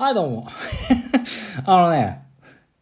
[0.00, 0.46] はい、どうも。
[1.66, 2.22] あのね、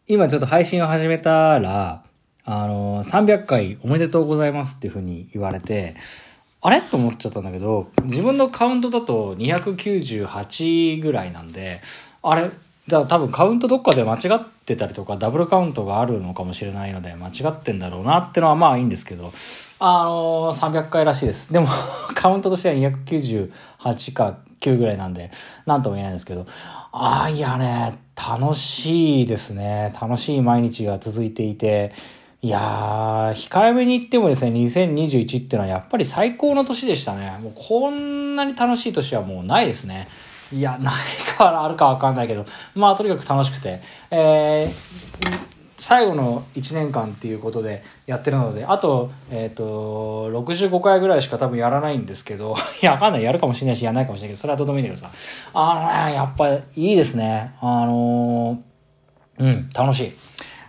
[0.07, 2.05] 今ちょっと配信を始めたら、
[2.45, 5.97] あの、300回おめでとうございますっていう風に言われて、
[6.63, 6.81] あれ？
[6.81, 11.81] と思っちゃったんだけど、自分のカウントだと298ぐらいなんで、
[12.23, 12.53] あれ？
[12.87, 19.33] じゃあ多分カウントどっかで間違ってたりとかダブルカウントがあるのかもしれないので間違ってんだろうなってのはまあいいんですけど、
[19.81, 21.53] あの、300回らしいです。
[21.53, 21.67] でも
[22.15, 25.31] カウントとしては298か9ぐらいなんで、
[25.67, 26.47] なんとも言えないんですけど、
[26.93, 29.93] ああ、いやね、楽しいですね。
[30.01, 31.93] 楽しい毎日が続いていて、
[32.41, 37.37] いやー、控えめに言ってもですね、2021っていうのはやっぱり最高の年でしたね。
[37.43, 40.07] もうこんなに楽しい年はもうないですね。
[40.53, 40.95] いや、ない
[41.37, 42.45] からあるかわかんないけど、
[42.75, 43.81] まあとにかく楽しくて、
[44.11, 53.23] えー、最後の1年間っていうことでやってるので、あと、えっ、ー、と、65回ぐらいしか多分やらないんですけど、 いや、わかんない。
[53.23, 55.51] やるかもしれないし、やらないかもしれないけど、それはとどうでもいいんだけどさ。
[55.55, 57.55] あのね、やっぱいいですね。
[57.61, 60.13] あのー、うん、楽しい。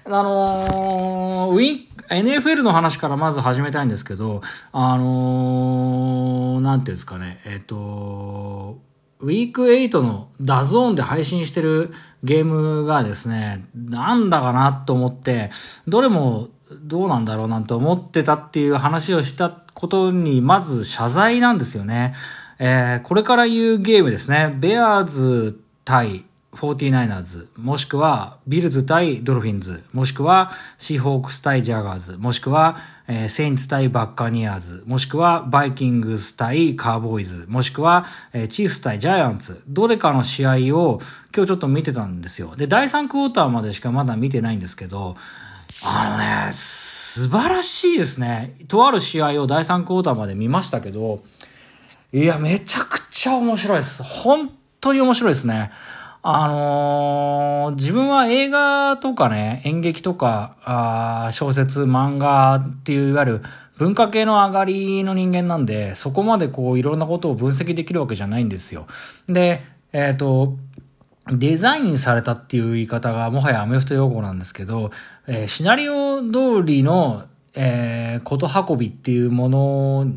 [0.06, 8.78] あのー、ウィン、NFL の話からまず始めたいんですけど、あのー、なんていうんですかね、えっ、ー、と、
[9.22, 11.92] ウィーク8のダゾーンで配信してる
[12.24, 15.50] ゲームがですね、なんだかなと思って、
[15.88, 16.48] どれも
[16.84, 22.14] どうなんだろうなんて思ってたっていう話をしたことに、まず謝罪なんですよね。
[22.60, 24.56] えー、これから言うゲームですね。
[24.58, 41.00] ベアーズ対 49ers、もしくはビルズ対ドルフィンズ、もしくはシーホークス対ジャガーズ、もしくは、えー、セインツ対バッカニアーズ、もしくはバイキングス対カーボーイズ、もしくは、えー、チーフス対ジャイアンツ、どれかの試合を
[41.36, 42.56] 今日ちょっと見てたんですよ。
[42.56, 45.16] で、第3クォーターまでしかまだ見てないんですけど、
[45.84, 48.56] あのね、素晴らしいですね。
[48.68, 51.24] とある試合を第3クォーターまで見ましたけど、
[52.12, 54.02] いや、めちゃくちゃ面白いです。
[54.02, 55.72] 本当に面白いですね。
[56.36, 63.42] あのー、自分は映画とかね、演劇とか、あ小説、漫画っていういわゆる
[63.78, 68.88] 文化系の上がりの人間なんで、そこまでこういろんなことを分析できるわけじゃないんですよ。
[69.28, 69.64] で、
[69.94, 70.58] えっ、ー、と、
[71.32, 74.92] デザインされたっていう言い方がもはやアメフト用語なんですけど、
[75.28, 77.26] えー、シナリオ通りの、
[77.56, 80.08] えー、こと運びっていうもの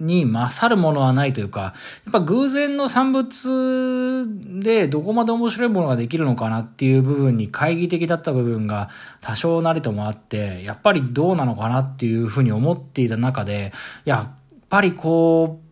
[0.00, 4.26] に勝るものはないというか、やっぱ偶然の産物
[4.60, 13.72] でどこまで面白いものができるのかなっていう部分に懐疑的だった部分が多少なりともあって、やっぱりどうなのかなっていうふうに思っていた中で、
[14.04, 14.38] やっ
[14.68, 15.68] ぱりこう、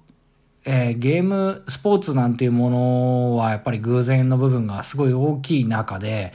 [0.68, 6.32] えー、ゲーム、スポーツなんていうものはやっぱり偶然の部分がすごい大きい中で、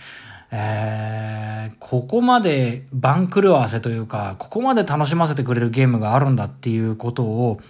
[0.52, 7.62] えー、ここまで番狂わせというか、ここまで楽しませてくれるゲームがあるんだっていうことを、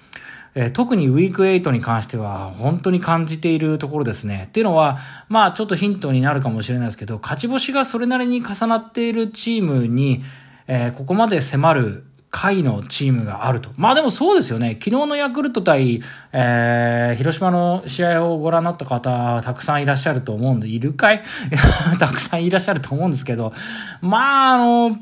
[0.56, 4.46] えー、特にウィーク8に関しては本当に感じているところですね。
[4.50, 4.98] っていうのは、
[5.30, 10.24] まあちょっとヒントになるかもしれないですけど、勝ち星がそれなりに重なっているチームに、
[10.68, 13.70] えー、ここまで迫る回のチームがあると。
[13.76, 14.78] まあでもそうですよね。
[14.82, 21.22] 昨日のヤクルト対、えー、広島の試合をご覧になった方、たくさんいらっしゃると思うんで、いるかい？
[22.00, 23.54] たくさんいらっしゃると思うんですけど、
[24.02, 24.98] まああの、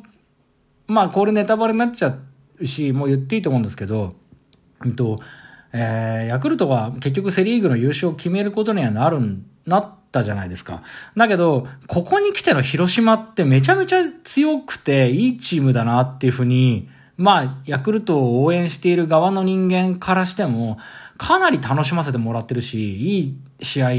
[0.87, 2.15] まあこれネタバレになっちゃ
[2.57, 4.15] うし、もう言っていいと思うんですけど、
[4.83, 5.19] えっと、
[5.71, 10.81] えー、ヤクルトは結局セリーグの優勝を決めることにはなるん、なったじゃないですか。
[11.15, 20.77] だけど、ここに来ての広島ってめちゃめちゃ強くていいチームだなっていうふうに、まあ、ヤクルトを応援している側の人間からしても、
[21.17, 23.89] かなり楽しませてもらってるし、いい試合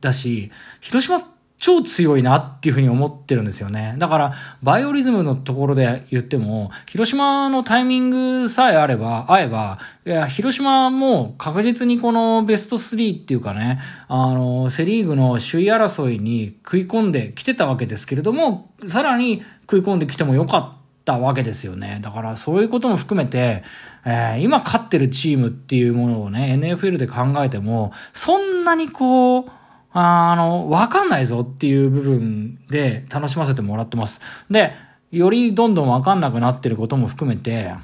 [0.00, 1.20] だし、広島
[1.58, 3.96] 超強いなっていうふうに思ってるんですよね。
[3.98, 20.79] だから、バイオリズムのところで言っても、広島のタイミングさえあれば、合えば、いや、広島も確実にこのベスト3っていうかね、あの、セリーグの首位争いに食い込んできてたわけですけれども、さらに食い込んできてもよかった。
[21.04, 21.98] たわけですよね。
[22.02, 23.62] だからそういうことも含めて、
[24.04, 29.50] えー、今勝ってるチームっていうものをね、NFL で考えても、そんなにこう、
[29.92, 34.20] あの、わかんないぞっていう部分で楽しませてもらってます。
[34.50, 34.72] で、
[35.10, 37.74] よりどんどんわかんなくなってることも含めて、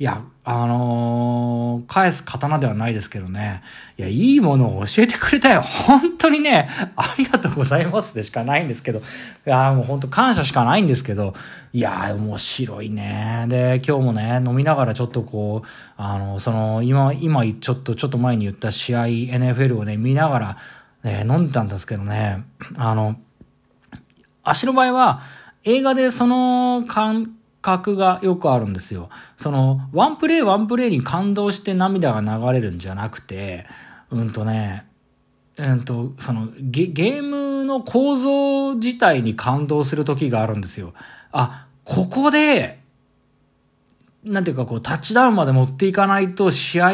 [0.00, 3.62] いや、あのー、返す刀ではないですけどね。
[3.98, 5.60] いや、いいものを教えてくれたよ。
[5.60, 9.00] 本当にね、ありがとうございますでしかないんですけど。
[9.00, 9.02] い
[9.44, 11.34] や、もう本当感謝しかないんですけど。
[11.74, 13.44] いや、面白いね。
[13.48, 15.68] で、今日もね、飲みながらちょっとこう、
[15.98, 20.56] あの、その、今、今ちょっと、ちょっと前に言った試合、NFL をね、見ながら、
[21.04, 22.42] ね、飲んでたんですけどね。
[22.78, 23.16] あの、
[24.44, 25.20] 私の場合は、
[25.64, 26.84] 映画でその感
[27.62, 29.08] 覚がよくあるんですよ。
[29.36, 33.66] その、ワンプレイワンプレイに感動して涙が流れるんじゃなくて、
[34.10, 34.86] うんとね、
[35.56, 40.94] うんと、そのゲ、ゲームの構造自体に感動する時があるんですよ。
[41.32, 42.80] あ、ここで、
[44.24, 46.92] なんていうかこう、タッチダウンまで持っていかないと試合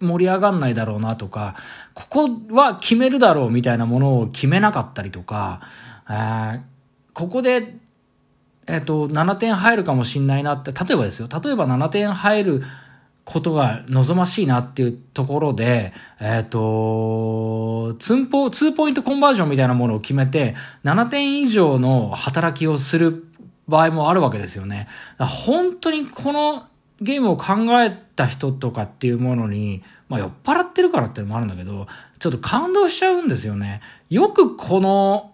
[0.00, 1.54] 盛り上がんないだろうなとか、
[1.94, 5.60] ここは決めるだろうみたいなものを決めなかったりとか、
[6.08, 6.60] えー、
[7.14, 7.76] ここで、
[8.66, 12.62] えっ、と、7点入るかもしんないなって、例えばですよ、例えば7点入る
[13.24, 20.54] ことが望ましいなっていうところで、えっ、と、ツンポ、ツーポイントコンバージョンみたいなものを決めて、
[20.84, 23.24] 7点以上の働きをする
[23.68, 24.88] 場合もあるわけですよね。
[25.18, 26.66] 本当にこの
[27.00, 31.86] ゲームを考えた人とかっていうものに、まあ酔っ払ってるからっていうのもあるんだけど、
[32.18, 33.80] ちょっと感動しちゃうんですよね。
[34.08, 35.31] よくこの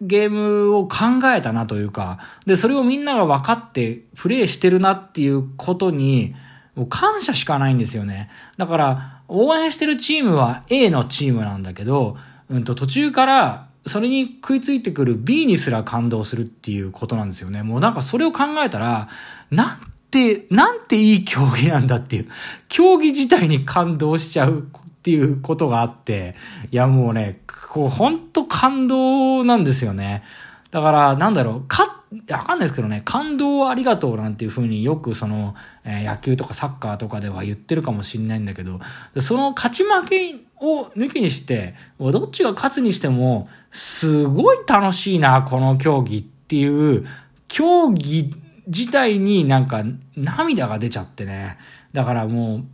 [0.00, 0.96] ゲームを考
[1.34, 6.34] えたなというか、で、それをみんなが分かってプレイしてるなっていうことに、
[6.74, 8.30] もう感謝しかないんですよね。
[8.56, 12.16] だから、応援してるチームは A のチームなんだけど、
[12.48, 17.62] うんと途中からそれに食いついてくる B にすら感動するっていうことなんですよね。
[17.62, 19.08] もうなんかそれを考えたら、
[19.50, 19.78] なん
[20.10, 22.28] て、なんていい競技なんだっていう、
[22.68, 24.66] 競技自体に感動しちゃう
[25.00, 26.34] っていうことがあって、
[26.70, 30.22] いやもうね、こう本当感動なんですよね。
[30.70, 35.54] だから、なんだろう、か、わかんないですけどね、感動をありがとうなんていうふうによくその、
[35.84, 38.78] えー、野球とかサッカーとかでは言ってるかもしれないんだけど、
[39.20, 47.06] その勝ち負けを抜きにして、どっちが勝つにしても、すごい楽しいな、この競技っていう、
[47.48, 48.34] 競技
[48.66, 49.82] 自体になんか
[50.14, 51.56] 涙が出ちゃってね。
[51.94, 52.64] だからもう、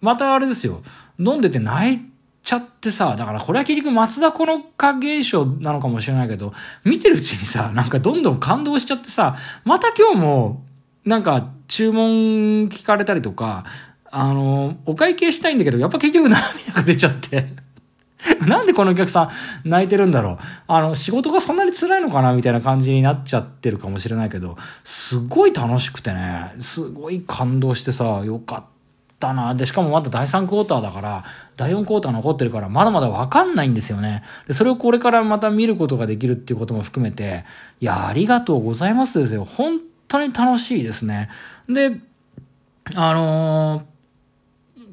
[0.00, 0.82] またあれですよ。
[1.18, 2.00] 飲んでて泣い
[2.42, 6.52] ちゃってさ、だからこれは結局松田この化現象なのかもしれないけど、
[6.84, 10.64] 見てるうちにさ、なんかどんどん感動しちゃってさ、また今日も、
[11.04, 13.64] なんか注文聞かれたりとか、
[14.10, 17.66] あの、お会計したいんだけど、やっぱ結局涙が出ちゃって。
[18.46, 19.30] なんでこのお客さ
[19.64, 28.75] ん泣いてるんだろうあの、仕事がそんなに辛いのかなみたいな感じになっちゃってるかもしれないけど、すごい楽しくてね、すごい感動してさ、よかった
[29.32, 29.54] な。
[29.54, 31.24] で、しかもまだ第3クォーターだから、
[31.56, 34.22] 第4クォーター残ってるから、まだまだわかんないんですよね。
[34.46, 37.44] で、それをこれからまた見ることができるっていうことも含めて、
[37.80, 39.44] いや、ありがとうございますですよ。
[39.44, 41.28] 本当に楽しいですね。
[41.68, 42.00] で、
[42.94, 43.96] あのー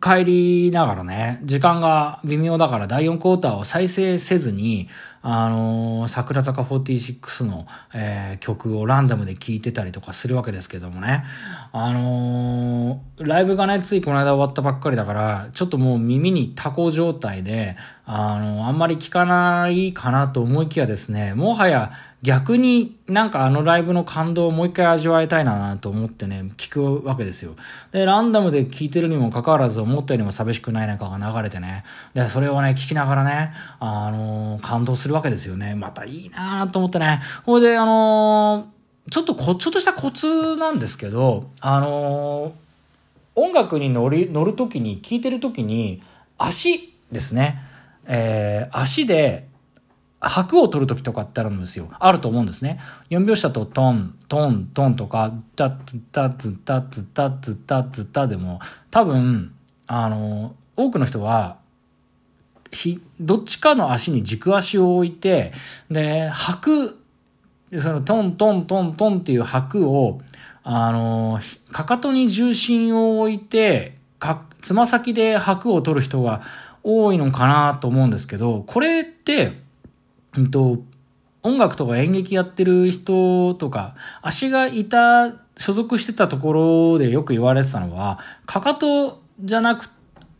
[0.03, 4.89] 帰りながらね、時間が微妙だから第4クォーターを再生せずに、
[5.25, 11.23] あのー、桜坂46の、えー、曲をランダムで聴いてたりとかするわけですけどもね。
[11.71, 21.93] あのー、ライブがね、ついこの間終わったばっかりだから、ちょっともう耳にタコ状態で、あのあんまり聞かないかなと思いきやですね、もはや
[22.23, 27.55] 逆になんかあのライブの感動をもう一回味わいたいなと思ってね、聞くわけですよ。
[27.91, 31.83] で、ランダムで聞いてるにもかかわらず思ったよりも寂しくない中が流れてね。
[32.13, 35.75] で、それをね、聞きながらね、あの、感動するわけですよね。
[35.75, 37.21] またいいなと思ってね。
[37.45, 46.01] ほいで、あのー、ちょっとこ、ちょっとしたコツなんですけど、あのー、音楽に乗り、乗るときに、聴いてるときに、
[46.37, 47.59] 足ですね。
[48.05, 49.47] えー、足で、
[50.19, 51.89] 拍を取るときとかってあるんですよ。
[51.99, 52.79] あると思うんですね。
[53.09, 58.59] 4拍子だとトン、トン、トンとか、タッツタッツタッツタッツタッツタでも、
[58.89, 59.53] 多分、
[59.87, 61.57] あの、多くの人は、
[62.73, 65.53] ひ、どっちかの足に軸足を置いて、
[65.89, 66.99] で、拍、
[67.77, 70.21] そのトントントントンっていう拍を、
[70.63, 71.39] あの、
[71.71, 76.41] かかとに重心を置いて、か、つま先で拍を取る人が
[76.83, 79.61] 多いのかなと思うんですけど、これって、
[80.35, 80.79] うんと、
[81.43, 89.87] 音楽とか演劇やってる人とか、足がいた、所属してたところでよく言われてたのは、かかとじゃなく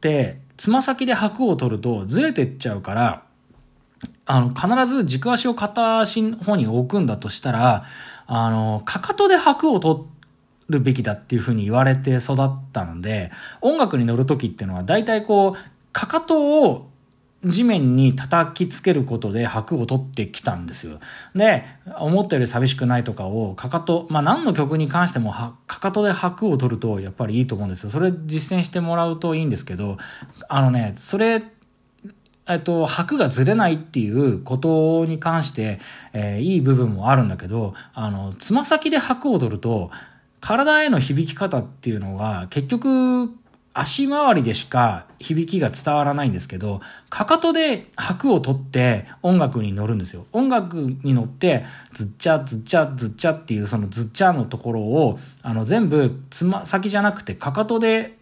[0.02, 3.24] て、つま先で拍を取るとずれてっちゃうから、
[4.26, 7.86] あの、必ず軸足を片足の方に置くんだとしたら、
[8.28, 10.04] あの、かかとで拍を取
[10.70, 13.32] るべきだっていうふうに言われて育ったので、
[13.62, 15.58] 音楽に乗るときっていうのは大体こう、
[15.92, 16.90] かかとを
[17.46, 21.00] 地面に叩きつけることで拍を取ってきたんですよ。
[21.36, 21.66] で、
[22.00, 27.90] 思ったより寂しくないとかを、かかと、まあ何の曲に関してもはかかとで拍を取るとやっぱりいいと思うんですよ。
[27.90, 29.98] それ実践してもらうといいんですけど、
[30.48, 31.44] あのね、それ、
[32.48, 35.80] えっと、拍がずれないっていうことに関して、
[36.14, 39.92] えー、いい部分もあるんだけど、あの、つま先で拍を取ると、
[40.42, 43.30] 体への響き方っていうのが結局
[43.74, 50.26] 足回りでしか響きが伝わらないんですけど、かかとで拍を取って音楽に乗るんですよ。
[50.32, 58.18] 音楽に乗って、ずっちゃずっちゃずっちゃっていうそのずっちゃのところを、あの全部つま先じゃなくてかかとで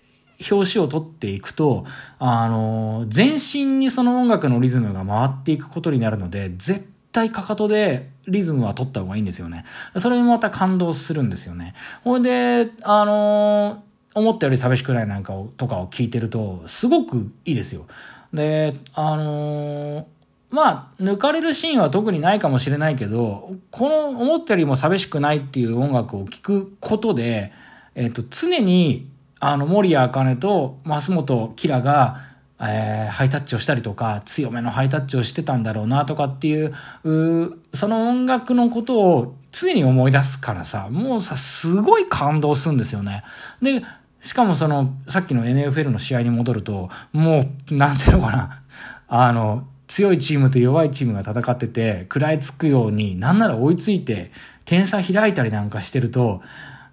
[0.49, 1.85] 表紙を取っていくと、
[2.17, 9.65] あの、全身にその音楽のリズムが回っていくことになるので、絶対かかとでリズムは取った方がいいんですよね。
[9.97, 11.73] それにまた感動するんですよね。
[12.03, 17.87] ほいで、あの思ったより寂しくないなんかを、とかを聞いてると、すごくいいですよ。
[18.33, 20.05] で、あのー
[20.51, 27.53] まあ、抜かれるシーンは特にないかもしれないけど、この思ったよりも寂しくないっていう音楽を聴くことで、
[27.95, 32.19] えっ、と、常に、あの、森谷茜と増本キラが、
[32.59, 36.73] えー、ハイタッチをしたりとか、強めのハイタッチをしてたんだろうなとかっていう、
[37.05, 43.23] うその音楽のことを常に思い出すからさ、もうさ、すごい感動するんですよね。
[43.61, 43.83] で、
[44.21, 48.63] しかもその、さっきの NFL の試合に戻ると、もう、なんていうのかな、
[49.07, 54.31] あの、強いチームと弱いチームが戦ってて、食らいつくように、なんなら追いついて、
[54.63, 56.41] 点差開いたりなんかしてると、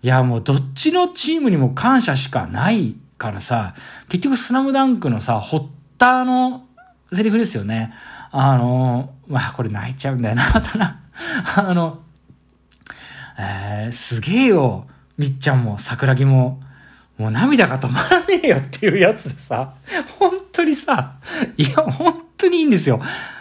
[0.02, 3.74] いやもうどっちのチームにも感謝しかないからさ、
[4.08, 5.66] 結局スラムダンクのさ、ホッ
[5.98, 6.66] ターの
[7.12, 7.92] セリフですよね。
[8.30, 11.00] あの、まあこれ泣いちゃうんだよな、またな。
[11.56, 12.02] あの、
[13.38, 16.60] えー、すげえよ、みっちゃんも桜木も。
[17.18, 19.74] もう涙が止まらねえよっていうやつでさ、
[20.18, 21.14] 本当にさ、
[21.56, 23.00] いや、本当にいいんですよ。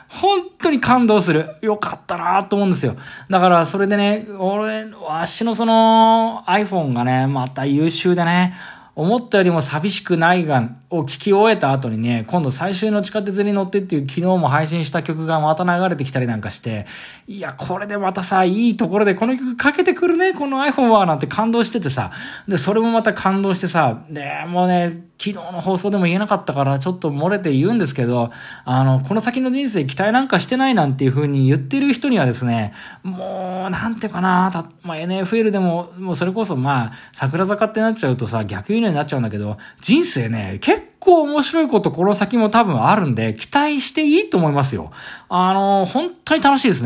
[0.09, 1.55] 本当に感動する。
[1.61, 2.95] よかったなと思うんですよ。
[3.29, 8.55] だから、それでね、俺、わしのその iPhone がね、また優秀でね、
[8.97, 16.87] 思ったよりも寂しくないが、を聞き終えた後にね、今度最終の地下鉄に乗ってっていう昨日も配信した曲がまた流れてきたりなんかして、
[17.27, 22.11] いや、これでまたさ、いいところでこの曲かけてくるね、この iPhone は、なんて感動しててさ、
[22.47, 28.31] で、それもまた感動してさ、で、もうね、昨日の放送でも言えなかったからちょっと漏れて言うんですけど、
[28.65, 44.91] あの、この先の人生期待なんかしてないなんていう風に言ってる人にはですね、もう、なんていうかな、たまあ、NFL でも、もうそれこそまあ、桜坂ってなっちゃうとさ、逆輸入になっちゃうんだけど、人生ね、結構面白いことこの先も多分あるんで、期待していいと思いますよ。
[45.29, 46.85] あの、本当に楽しいですね。